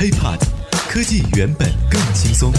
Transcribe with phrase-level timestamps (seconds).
[0.00, 0.38] HiPod，
[0.88, 2.50] 科技原本更轻松。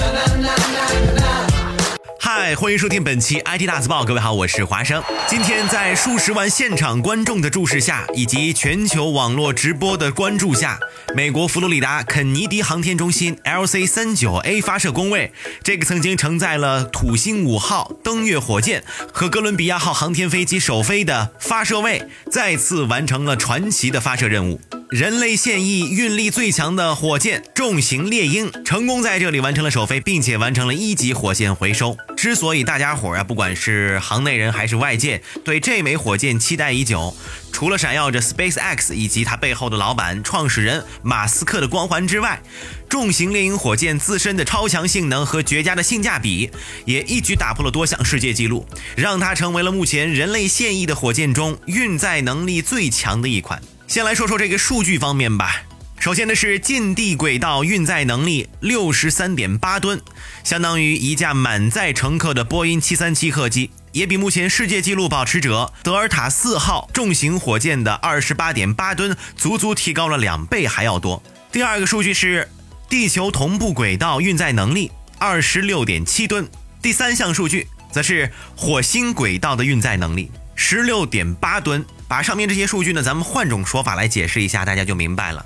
[2.33, 4.05] 嗨，欢迎收听本期 IT 大字报。
[4.05, 5.03] 各位好，我是华生。
[5.27, 10.79] 今天在数十万现场观众的注视下，以及全球网络直播的关注下，
[11.13, 22.01] 美国佛罗里达肯尼迪航天中心 LC 三九 A 发射工位，这个曾经承载了土星五号登月火箭和哥伦比亚号航天飞机首飞的发射位，
[22.31, 24.61] 再次完成了传奇的发射任务。
[24.89, 31.97] 人类现役运力最强的火箭重型猎鹰成功在这里完成了首飞，并且完成了一级火箭回收。
[32.21, 37.15] 之所以大家伙儿啊，不管是行内人还是外界，对这枚火箭期待已久，
[37.51, 42.39] 除了闪耀着 SpaceX 以及它背后的老板、创始人马斯克的光环之外，
[42.87, 46.51] 重型猎鹰火箭自身的超强性能和绝佳的性价比，
[46.85, 53.59] 也一举打破了多项世界纪录，让它成为了目前人类现役的火箭中运载能力最强的一款。
[53.87, 55.63] 先来说说这个数据方面吧。
[56.01, 60.01] 首先呢是近地轨道运载能力六十三点八吨，
[60.43, 71.21] 相当于一架满载乘客的波音七三七客机，也比目前世界纪录保持者德尔塔四号重型火箭的二十八点八吨足足提高了两倍还要多。
[71.51, 72.49] 第二个数据是
[72.89, 76.49] 地球同步轨道运载能力二十六点七吨。
[76.81, 81.85] 第三项数据则是火星轨道的运载能力十六点八吨。
[82.07, 85.45] 把上面这些数据呢，咱们换种说法来解释一下，大家就明白了。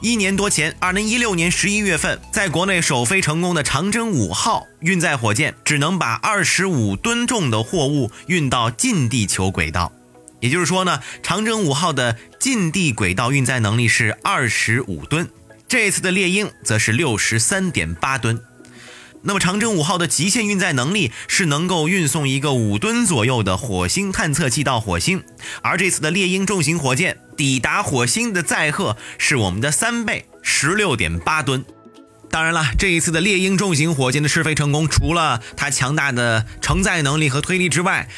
[0.00, 9.92] 一年多前，二零一六年十一月份，在国内首飞成功的长征五号运载火箭，只能把二十五吨重的货物运到近地球轨道。
[10.38, 15.28] 也就是说呢，长征五号的近地轨道运载能力是二十五吨，
[15.66, 18.40] 这次的猎鹰则是六十三点八吨。
[19.22, 25.22] 那么，长征五号的极限运载能力是能够运送一个五吨左右的火星探测器到火星，
[25.62, 31.64] 而这次的猎鹰重型火箭抵达火星的载荷是我们的三倍，十六点八吨。
[32.30, 38.08] 当然了，这一次的猎鹰重型火箭的试飞成功，除了它强大的承载能力和推力之外，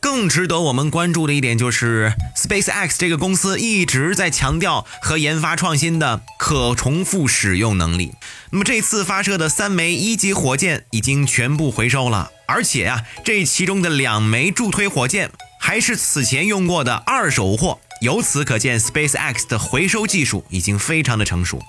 [0.00, 8.12] 更值得我们关注的一点就是，SpaceX 这个公司一直在强调和研发创新的可重复使用能力。
[8.50, 17.78] 那么这次发射的三枚一级火箭已经全部回收了，而且啊，这其中的两枚助推火箭还是此前用过的二手货。
[18.00, 21.60] 由此可见，SpaceX 的回收技术已经非常的成熟。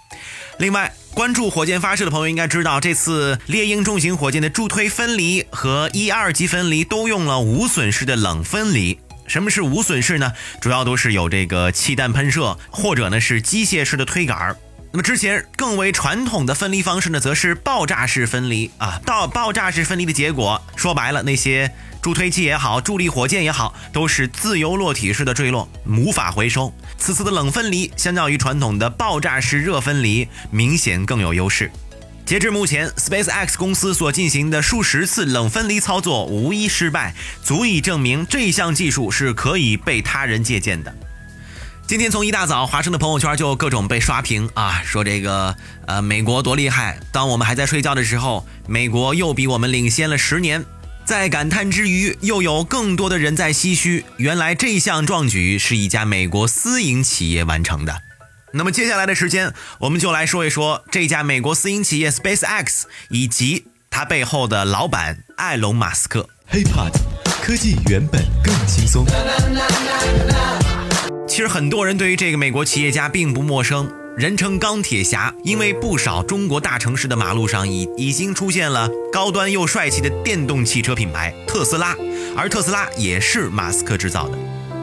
[0.59, 8.99] 另外，关注火箭发射的朋友应该知道，这次猎鹰重型火箭的助推分离和一二级分离都用了无损式的冷分离。
[9.25, 10.31] 什么是无损式呢？
[10.61, 14.55] 主要都是有这个气弹喷射，或者呢是机械式的推杆。
[14.91, 18.99] 那么之前更为传统的分离方式呢，则是爆炸式分离啊。
[19.05, 21.71] 到爆炸式分离的结果，说白了那些。
[22.01, 26.73] 助推器也好，助力火箭也好，都是自由落体式的坠落，无法回收。
[26.97, 31.69] 此次的冷分离，相较于传统的爆炸式热分离，明显更有优势。
[32.25, 37.13] 截至目前，SpaceX 公司所进行的数十次冷分离操作无一失败，
[37.43, 40.95] 足以证明这项技术是可以被他人借鉴的。
[41.89, 45.55] 今天从一大早，华生的朋友圈就各种被刷屏啊，说这个
[45.87, 46.99] 呃美国多厉害。
[47.11, 50.63] 当我们还在睡觉的时候，美国又比我们领先了十年。
[51.03, 54.05] 在感叹之余，又有更多的人在唏嘘。
[54.17, 58.03] 原来这项壮举是一家美国私营企业完成的。
[58.53, 66.29] 那么接下来的时间，我们就来说一说这家美国私营企业 SpaceX 以及它背后的老板埃隆·马斯克。
[66.51, 66.93] HiPod，
[67.41, 69.07] 科技原本更轻松。
[71.29, 73.87] 其实很多人对于这个美国企业家并不陌生。
[74.17, 81.95] 人称钢铁侠，因为不少中国大城市的马路上已已经出现了高端又帅气的电动汽车品牌特斯拉，
[82.35, 84.37] 而特斯拉也是马斯克制造的。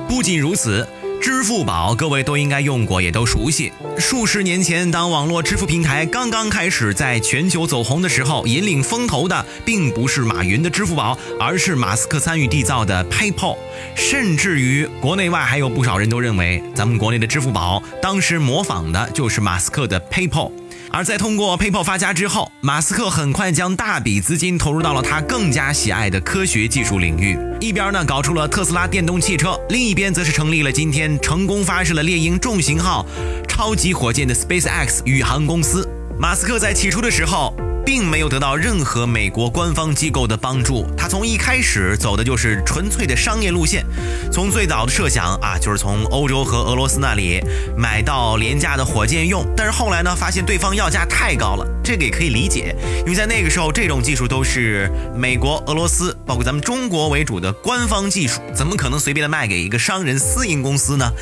[0.09, 0.87] 不仅如此。
[1.21, 3.73] 支付宝，各位都应该用过，也都熟悉。
[3.99, 13.57] 数十年前，当网络支付平台刚刚开始在全球走红的时候，引领风头的并不是马云的支付宝，而是马斯克参与缔造的 PayPal。
[13.95, 20.53] 甚至于国内外还有不少人都认为，咱们国内的支付宝当时模仿的就是马斯克的 PayPal。
[20.97, 27.37] 而在通过 PayPal 发家之后，马斯克很快将大笔资金投入到了他更加喜爱的科学技术领域。
[27.61, 33.05] 一边呢搞出了特斯拉电动汽车，另一边则是成立了今天成功发射了猎鹰重型号
[33.47, 35.87] 超级火箭的 SpaceX 宇航公司。
[36.19, 37.55] 马斯克在起初的时候。
[37.87, 43.87] 并没有得到任何美国官方机构的帮助，他从一开始走的就是纯粹的商业路线。
[44.33, 47.41] 从最早的设想啊，就是从欧洲和俄罗斯那里
[47.79, 61.13] 买到廉价的火箭用，但是后来呢，发现对方要价太高了，这个也可以理解，因为在那个时候，这种技术都是美国、俄罗斯，包括咱们中国为主的官方技术，怎么可能随便的卖给一个商人私营公司呢？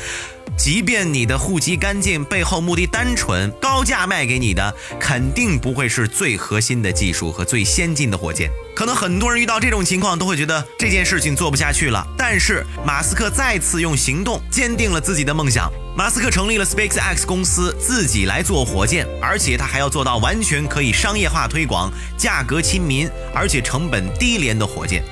[0.57, 8.49] 即便你的户籍干净，背后目的单纯，高价卖给你的肯定不会是最核心的技术和最先进的火箭。
[8.73, 12.05] 可能很多人遇到这种情况都会觉得这件事情做不下去了。
[12.17, 15.71] 但是马斯克再次用行动坚定了自己的梦想。
[15.95, 25.03] 马斯克成立了 SpaceX 公司，自己来做火箭，而且他还要做到完全可以商业化推广、价格亲民，而且成本低廉的火箭，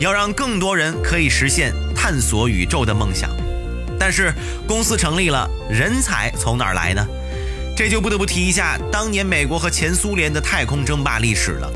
[0.00, 3.30] 要让更多人可以实现探索宇宙的梦想。
[3.98, 4.32] 但是
[4.66, 7.06] 公司成立了，人才从哪儿来呢？
[7.76, 11.70] 这就不得不提一下当年美国和前苏联的太空争霸历史了。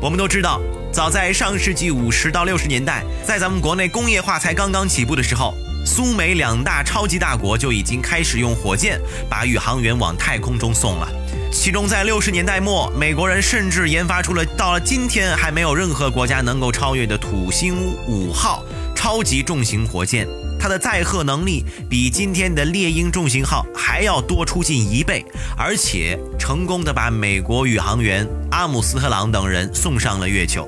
[0.00, 0.60] 我们都知道，
[0.92, 5.54] 早在上世纪五十到六十年代，在咱们国内工业化才刚刚起步的时候。
[5.84, 11.08] 苏美两大超级大国就已经开始用火箭把宇航员往太空中送了。
[11.50, 18.64] 其中，在六十年代末，美国人甚至研发出了到了今天还没有任何国家能够超越的土星五号
[18.94, 20.24] 超级重型火箭。
[20.62, 25.24] 它的载荷能力比今天的猎鹰重型号还要多出近一倍，
[25.58, 30.64] 而且成功的把美国宇航员阿姆斯特朗等人送上了月球。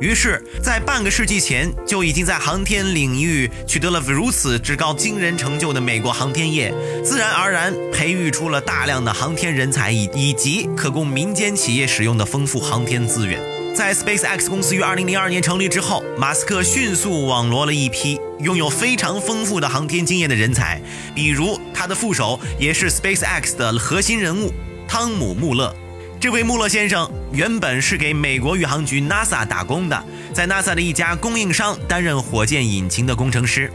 [0.00, 6.72] 于是，在半个世纪前就已经在航天领域取得了如此之高惊人成就的美国航天业，
[7.04, 13.40] 自然而然培育出了大量的航天人才以以及可供民间企业使用的丰富航天资源。
[13.74, 20.80] 在 SpaceX 公司于2002年成立之后，马斯克迅速网罗了一批拥有非常丰富的航天经验的人才，
[21.14, 24.52] 比如他的副手也是 SpaceX 的核心人物
[24.86, 25.74] 汤姆·穆勒。
[26.20, 33.72] 这位穆勒先生原本是给美国宇航局 NASA 打工的，在 NASA 的一家供应商担任火箭引擎的工程师。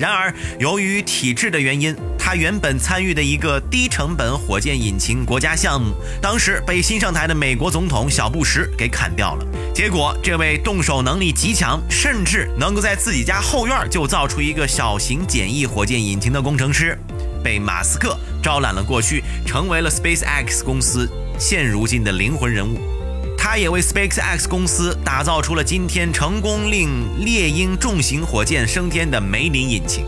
[0.00, 5.92] 然而，由于体制的原因，他原本参与的一个低成本火箭引擎国家项目，
[6.22, 9.46] 当时被新上台的美国总统小布什给砍掉了。
[9.74, 16.96] 结果，这位动手能力极强，甚至能够在自己家后院就造出一个小型简易火箭引擎的工程师，
[17.44, 21.06] 被马斯克招揽了过去，成为了 SpaceX 公司。
[21.38, 22.78] 现如今的灵魂人物，
[23.42, 26.90] 他也为 SpaceX 公司打造出了今天成功令
[27.24, 30.04] 猎鹰重型火箭升天的梅林引擎。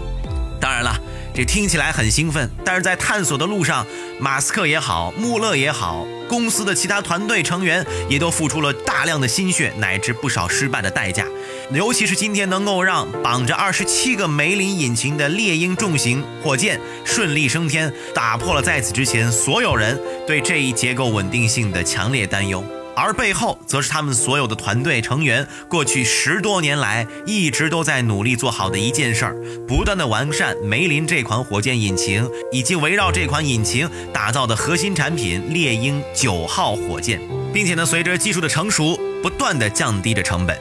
[0.61, 0.95] 当然了，
[1.35, 3.87] 这听起来很兴奋，但是在探索的路上，
[4.21, 11.25] 马斯克也好，穆勒也好，公司的其他团队成员也都付出了大量的心血，乃至不少失败的代价。
[11.73, 22.63] 尤其是今天能够让绑着二十七个梅林引擎的猎鹰重型火箭顺利升天，打破了在此之前所有人对这一结构稳定性的强烈担忧。
[22.95, 29.37] 而背后，则是他们所有的团队成员过去十多年来一直都在努力做好的一件事儿：
[29.67, 37.21] 不断的完善梅林这款火箭引擎，以及围绕这款引擎打造的核心产品猎鹰九号火箭，
[37.53, 40.59] 并且呢，随着技术的成熟，不断的降低着成本。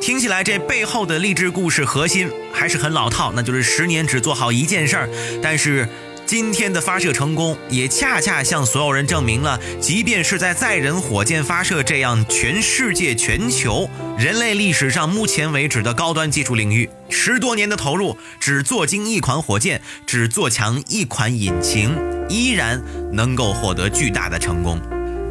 [0.00, 5.08] 听起来这背后的励志故事核心还是很老套，那就是十年只做好一件事儿。
[5.42, 5.88] 但是
[6.26, 13.88] 今天的发射成功，也恰恰向所有人证明了，即便是在载人火箭发射这样全世界、全球
[14.18, 21.94] 人类历史上目前为止的高端技术领域，十多年的投入，只做精一款火箭，只做强一款引擎，
[22.28, 22.82] 依然
[23.12, 24.80] 能够获得巨大的成功。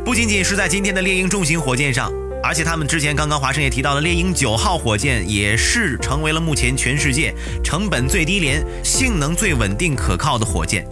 [0.06, 2.23] 不仅仅是在今天的猎鹰重型火箭上。
[2.44, 10.86] 而且他们之前刚刚华生也提到了猎鹰九号火箭，也是成为了目前全世界成本最低廉、性能最稳定可靠的火箭。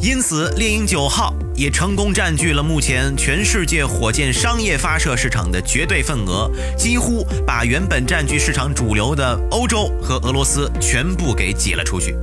[0.00, 12.16] 因此，猎鹰九号也成功占据了目前全世界火箭商业发射市场的绝对份额，几乎把原本占据市场主流的欧洲和俄罗斯全部给挤了出去。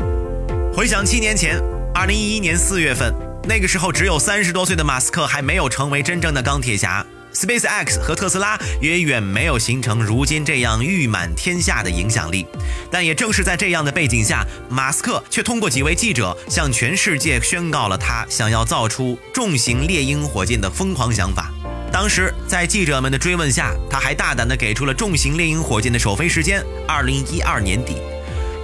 [0.74, 1.62] 回想七年前，
[1.94, 3.13] 二零一一年四月份，
[3.48, 7.06] 那个时候只有三十多岁的马斯克还没有成为真正的钢铁侠。
[7.34, 12.46] SpaceX 和特斯拉也远没有形成如今这样誉满天下的影响力，
[12.92, 21.52] 但也正是在这样的背景下，马斯克却通过几位记者向全世界宣告了他想要造出重型猎鹰火箭的疯狂想法。
[21.92, 27.98] 当时在记者们的追问下，他还大胆地给出了重型猎鹰火箭的首飞时间：二零一二年底。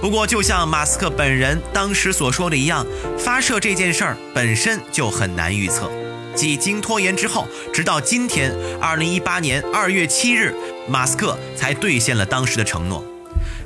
[0.00, 2.86] 不过，就像马斯克本人当时所说的一样，
[3.18, 5.90] 发射这件事儿本身就很难预测。
[6.34, 10.54] 几经拖延之后，直到今天，二零一八年二月七日，
[10.88, 13.04] 马斯克才兑现了当时的承诺。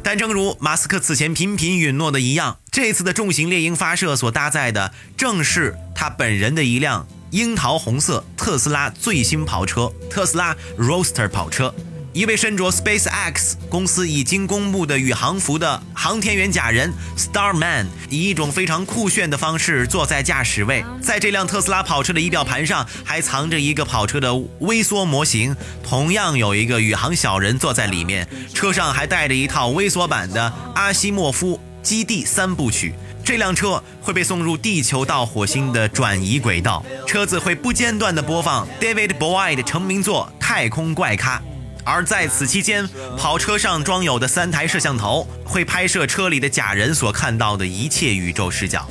[0.03, 11.75] 但正如马斯克此前频频允诺的一样，这次的重型猎鹰发射所搭载的，正是他本人的一辆樱桃红色特斯拉最新跑车——特斯拉 Roadster 跑车。
[12.15, 20.85] 一位身着 SpaceX 公司已经公布的宇航服的航天员假人 Starman，以一种非常酷炫的方式坐在驾驶位。
[21.03, 28.29] 在这辆特斯拉跑车的仪表盘上，还藏着一个跑车的微缩模型，同样有一个宇航小人坐在里面。
[28.55, 32.95] 车上还带着一套微缩版的阿西莫夫基地三部曲，
[33.25, 41.39] 这辆车会被送入地球到火星的转移轨道，车子会不间断地播放 David Bowie 的成名作《太空怪咖》，
[41.85, 48.89] 而在此期间，跑车上装有的三台摄像头会拍摄车里的假人所看到的一切宇宙视角。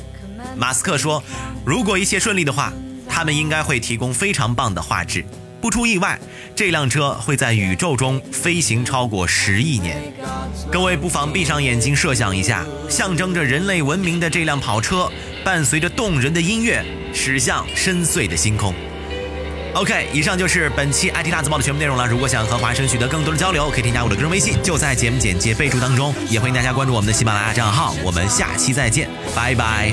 [0.56, 1.22] 马斯克说，
[1.66, 2.72] 如果一切顺利的话，
[3.08, 5.24] 他们应该会提供非常棒的画质。
[5.60, 6.18] 不出意外，
[6.54, 9.96] 这辆车会在宇宙中飞行超过十亿年。
[10.70, 15.10] 各位不妨闭上眼睛，设想一下，象征着人类文明的这辆跑车，
[15.42, 16.84] 伴随着动人的音乐，
[17.14, 18.74] 驶向深邃的星空。
[19.74, 22.06] OK，以上就是本期 IT 大字报的全部内容了。
[22.06, 26.14] 如果想和华生取得更多的交流，可以添加我的个人微信，就在节目简介备注当中。
[26.28, 27.94] 也欢迎大家关注我们的喜马拉雅账号。
[28.04, 29.92] 我们下期再见，拜拜。